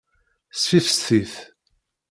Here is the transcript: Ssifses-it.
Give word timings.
Ssifses-it. 0.55 1.35